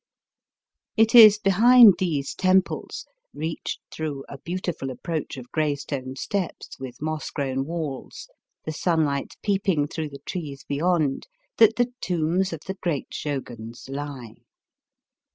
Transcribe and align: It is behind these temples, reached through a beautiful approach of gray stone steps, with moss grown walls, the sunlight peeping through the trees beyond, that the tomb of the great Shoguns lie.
It 0.97 1.13
is 1.13 1.37
behind 1.37 1.93
these 1.99 2.33
temples, 2.33 3.05
reached 3.35 3.81
through 3.91 4.25
a 4.27 4.39
beautiful 4.39 4.89
approach 4.89 5.37
of 5.37 5.51
gray 5.51 5.75
stone 5.75 6.15
steps, 6.15 6.75
with 6.79 7.03
moss 7.03 7.29
grown 7.29 7.65
walls, 7.67 8.27
the 8.65 8.71
sunlight 8.73 9.35
peeping 9.43 9.85
through 9.85 10.09
the 10.09 10.23
trees 10.25 10.63
beyond, 10.63 11.27
that 11.57 11.75
the 11.75 11.93
tomb 12.01 12.39
of 12.41 12.61
the 12.65 12.79
great 12.81 13.13
Shoguns 13.13 13.87
lie. 13.89 14.37